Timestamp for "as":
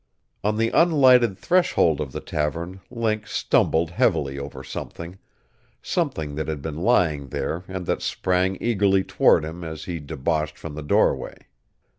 9.63-9.83